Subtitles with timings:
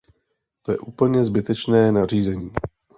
[0.61, 2.51] To je úplně zbytečné nařízení.